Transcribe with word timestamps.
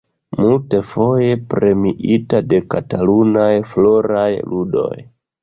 Multfoje 0.43 1.27
premiita 1.51 2.41
de 2.55 2.61
Katalunaj 2.75 3.53
Floraj 3.75 4.27
Ludoj. 4.51 4.91